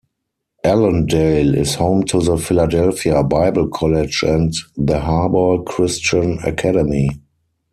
Ellendale 0.65 1.55
is 1.55 1.75
home 1.75 2.01
to 2.05 2.19
the 2.21 2.35
Philadelphia 2.35 3.21
Bible 3.23 3.67
College 3.67 4.23
and 4.25 4.51
the 4.75 4.99
Harbor 4.99 5.61
Christian 5.61 6.39
Academy. 6.43 7.21